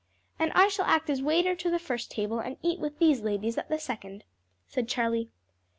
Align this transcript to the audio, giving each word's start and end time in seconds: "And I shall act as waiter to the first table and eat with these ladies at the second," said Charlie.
"And 0.39 0.51
I 0.55 0.67
shall 0.67 0.85
act 0.85 1.11
as 1.11 1.21
waiter 1.21 1.55
to 1.55 1.69
the 1.69 1.77
first 1.77 2.09
table 2.09 2.39
and 2.39 2.57
eat 2.63 2.79
with 2.79 2.97
these 2.97 3.21
ladies 3.21 3.59
at 3.59 3.69
the 3.69 3.77
second," 3.77 4.23
said 4.65 4.89
Charlie. 4.89 5.29